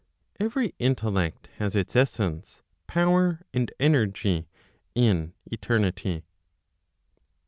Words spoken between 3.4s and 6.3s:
and energy in eternity.